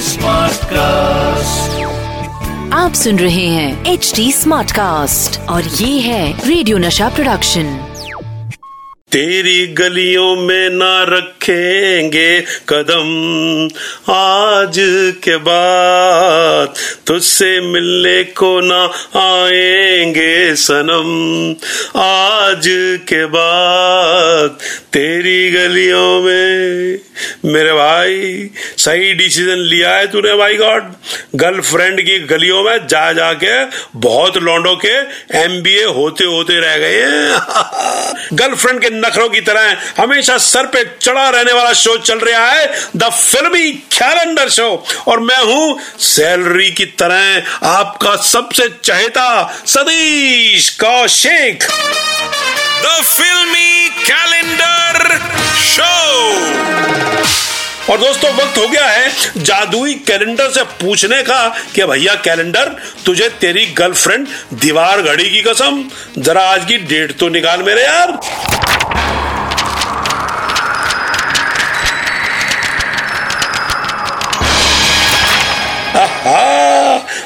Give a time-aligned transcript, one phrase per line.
[0.00, 1.84] Smart cast
[2.74, 7.94] आप सुन रहे हैं एच डी स्मार्ट कास्ट और ये है रेडियो नशा प्रोडक्शन
[9.12, 13.68] तेरी गलियों में ना रखेंगे कदम।
[14.12, 14.76] आज
[15.24, 16.74] के बाद
[17.06, 18.84] तुझसे मिलने को ना
[19.20, 21.50] आएँगे सनम।
[22.00, 22.62] आज
[23.08, 24.50] के बाद
[24.92, 26.98] तेरी गलियों में
[27.48, 30.92] मेरे भाई, सही डिसीज़न लिया है तूने भाई गॉड।
[31.34, 33.52] गर्लफ्रेंड की गलियों में जा जाके
[33.98, 34.94] बहुत लौंडों के
[35.38, 37.38] एमबीए होते होते रह गए हैं।
[38.32, 42.66] गर्लफ्रेंड के नखरों की तरह हमेशा सर पे चढ़ा रहने वाला शो चल रहा है
[42.96, 44.68] द फिल्मी कैलेंडर शो
[45.08, 49.28] और मैं हूँ सैलरी की तरह आपका सबसे चहेता
[49.66, 51.64] Satish Kaushik.
[52.82, 55.18] The filmi calendar
[55.62, 55.97] show
[57.90, 62.74] और दोस्तों, वक्त हो गया है जादुई कैलेंडर से पूछने का कि भैया कैलेंडर
[63.06, 65.82] तुझे तेरी गर्लफ्रेंड दीवार घड़ी की कसम,
[66.18, 68.12] जरा आज की डेट तो निकाल मेरे यार।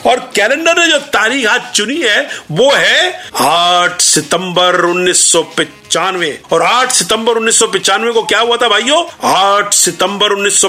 [0.07, 6.39] और कैलेंडर ने जो तारीख आज चुनी है, वो है 8 सितंबर उन्नीस सौ पंचानवे।
[6.53, 9.05] और 8 सितंबर उन्नीस को क्या हुआ था भाइयों?
[9.25, 10.61] 8 सितंबर उन्नीस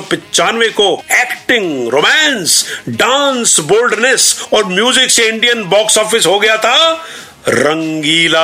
[0.76, 7.06] को एक्टिंग रोमांस डांस बोल्डनेस और म्यूज़िक से इंडियन बॉक्स ऑफ़िस हो गया था।
[7.48, 8.44] रंगीला।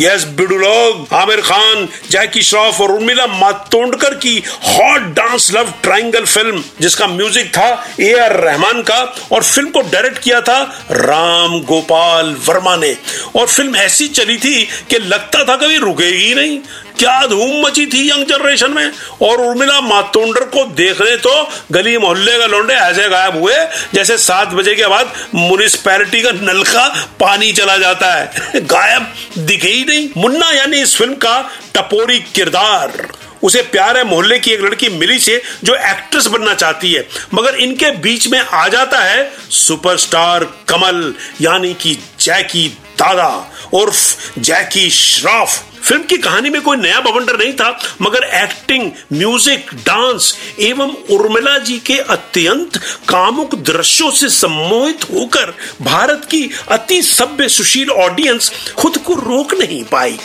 [0.00, 6.62] यस लोग, आमिर खान, जैकी श्रॉफ और उर्मिला मातोंडकर की hot dance love triangle film
[6.80, 7.68] जिसका म्यूज़िक था
[8.00, 8.98] ए आर रहमान का
[9.32, 12.96] और फ़िल्म को डायरेक्ट किया था राम गोपाल वर्मा ने।
[13.36, 16.58] और फ़िल्म ऐसी चली थी कि लगता था कभी रुकेगी नहीं।
[17.00, 18.92] क्या धूम मची थी यंग जनरेशन में?
[19.22, 23.54] और उर्मिला मातोंडर को देखने तो गली मोहल्ले का लौंडे ऐसे गायब हुए,
[23.94, 29.84] जैसे सात बजे के बाद म्यूनिसपैलिटी का नलका पानी चला जाता है। गायब दिखे ही
[29.84, 33.08] नहीं। मुन्ना यानी इस फ़िल्म का टपोरी किरदार।
[33.42, 37.54] उसे प्यार है मोहल्ले की एक लड़की मिली से जो एक्ट्रेस बनना चाहती है। मगर
[37.54, 43.32] इनके बीच में आ जाता है सुपरस्टार कमल, यानी कि जैकी दादा
[43.74, 49.70] उर्फ़ जैकी श्रॉफ। फ़िल्म की कहानी में कोई नया बवंडर नहीं था, मगर एक्टिंग म्यूज़िक
[49.76, 52.76] डांस एवं उर्मिला जी के अत्यंत
[53.08, 59.82] कामुक दृश्यों से सम्मोहित होकर भारत की अति सभ्य सुशील ऑडियंस खुद को रोक नहीं
[59.84, 60.18] पाई।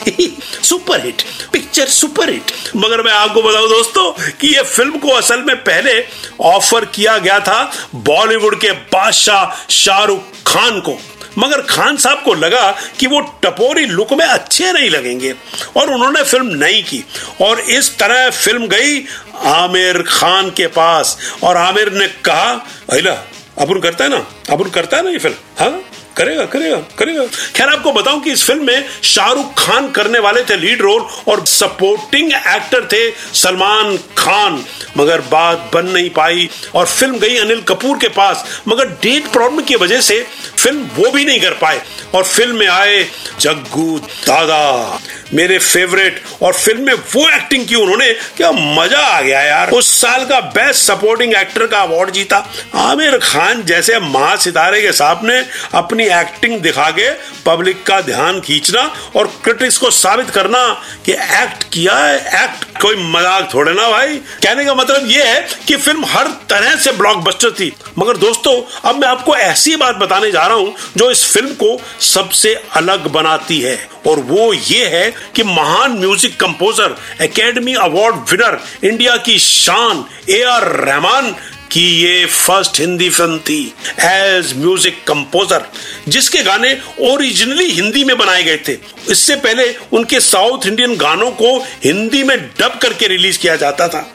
[0.62, 1.22] Super hit
[1.52, 6.00] picture super hit मगर मैं आपको बताऊँ दोस्तों कि यह फ़िल्म को असल में पहले
[6.46, 7.62] ऑफ़र किया गया था
[7.94, 10.98] बॉलीवुड के बादशाह शाहरुख खान को।
[11.38, 15.34] मगर खान साहब को लगा कि वो टपोरी लुक में अच्छे नहीं लगेंगे।
[15.76, 17.04] और उन्होंने फ़िल्म नहीं की।
[17.42, 19.04] और इस तरह फ़िल्म गई
[19.44, 23.24] आमिर खान के पास। और आमिर ने कहा अला
[23.58, 24.26] अबुल करता है ना?
[24.50, 25.36] अबुल करता है ना ये फ़िल्म?
[25.58, 25.80] हाँ?
[26.16, 27.24] करेगा करेगा करेगा।
[27.56, 31.44] खैर, आपको बताऊँ कि इस फ़िल्म में शाहरुख खान करने वाले थे लीड रोल और
[31.46, 34.64] सपोर्टिंग एक्टर थे सलमान खान।
[34.96, 39.62] मगर बात बन नहीं पाई और फ़िल्म गई अनिल कपूर के पास। मगर डेट प्रॉब्लम
[39.62, 40.24] की वजह से
[40.58, 41.80] फ़िल्म वो भी नहीं कर पाए
[42.14, 43.02] और फ़िल्म में आए
[43.40, 45.00] जग्गू दादा।
[45.34, 49.92] मेरे फेवरेट और फ़िल्म में वो एक्टिंग की उन्होंने, क्या मज़ा आ गया यार। उस
[50.00, 52.36] साल का बेस्ट सपोर्टिंग एक्टर का अवार्ड जीता।
[52.76, 55.38] आमिर खान जैसे महा सितारे के सामने
[55.74, 57.10] अपनी एक्टिंग दिखा के
[57.46, 58.80] पब्लिक का ध्यान खींचना
[59.16, 60.62] और क्रिटिक्स को साबित करना
[61.06, 65.46] कि एक्ट किया है एक्ट कोई मज़ाक थोड़े ना भाई। कहने का मतलब ये है
[65.68, 70.30] कि फ़िल्म हर तरह से ब्लॉकबस्टर थी। मगर दोस्तों, अब मैं आपको ऐसी बात बताने
[70.30, 75.10] जा रहा हूँ जो इस फ़िल्म को सबसे अलग बनाती है। और वो ये है
[75.36, 81.34] कि महान music composer academy award winner India की शान ए आर रहमान
[81.72, 83.60] कि ये फ़र्स्ट हिंदी फ़िल्म थी
[84.00, 85.64] एज म्यूज़िक कंपोजर,
[86.08, 86.72] जिसके गाने
[87.02, 88.76] ओरिजिनली हिंदी में बनाए गए थे।
[89.10, 94.06] इससे पहले उनके साउथ इंडियन गानों को हिंदी में डब करके रिलीज़ किया जाता था।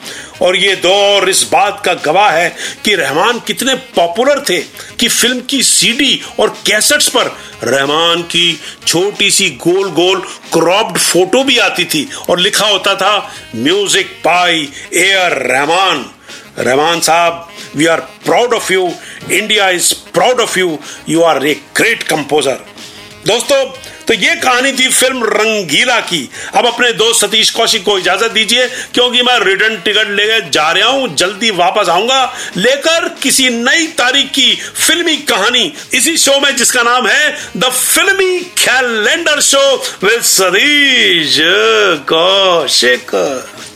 [0.41, 2.49] और ये दौर इस बात का गवाह है
[2.85, 4.57] कि रहमान कितने पॉपुलर थे
[4.99, 7.27] कि फ़िल्म की सीडी और कैसेट्स पर
[7.63, 10.21] रहमान की छोटी सी गोल गोल
[10.53, 16.05] क्रॉप्ड फ़ोटो भी आती थी और लिखा होता था, music by A R Rahman.
[16.59, 18.91] Rahman साहब we are proud of you
[19.31, 20.77] India is proud of you
[21.09, 22.59] you are a great composer
[23.27, 23.63] दोस्तों
[24.07, 28.67] तो ये कहानी थी फ़िल्म रंगीला की। अब अपने दोस्त सतीश कौशिक को इजाज़त दीजिए,
[28.93, 32.23] क्योंकि मैं रिटर्न टिकट लेकर जा रहा हूँ, जल्दी वापस आऊँगा।
[32.57, 38.39] लेकर किसी नई तारीख की फिल्मी कहानी। इसी शो में जिसका नाम है the filmi
[38.57, 39.63] calendar show
[40.03, 41.37] with Satish
[42.09, 43.15] Kaushik.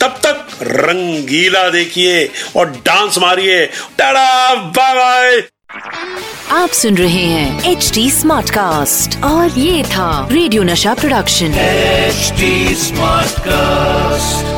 [0.00, 2.24] तब तक रंगीला देखिए
[2.56, 3.66] और डांस मारिए।
[3.98, 5.42] टाटा बाय बाय
[6.50, 12.32] आप सुन रहे हैं एच डी स्मार्ट कास्ट और ये था रेडियो नशा प्रोडक्शन। H
[12.78, 14.55] smart Smartcast.